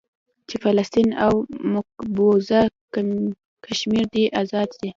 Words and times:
چې 0.49 0.55
فلسطين 0.63 1.09
او 1.25 1.33
مقبوضه 1.73 2.59
کشمير 3.65 4.03
دې 4.13 4.23
ازاد 4.41 4.69
سي. 4.79 4.89